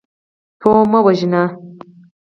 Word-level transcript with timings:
پوه 0.59 0.81
مه 0.91 0.99
وژنئ. 1.05 1.45